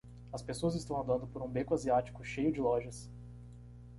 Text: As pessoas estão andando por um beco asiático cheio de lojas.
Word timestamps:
As 0.33 0.41
pessoas 0.41 0.73
estão 0.73 0.99
andando 0.99 1.27
por 1.27 1.43
um 1.43 1.47
beco 1.47 1.75
asiático 1.75 2.23
cheio 2.23 2.51
de 2.51 2.59
lojas. 2.59 3.07